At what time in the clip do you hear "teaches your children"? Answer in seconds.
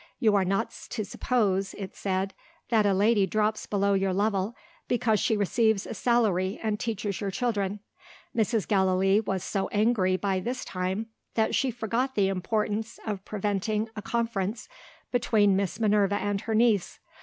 6.79-7.81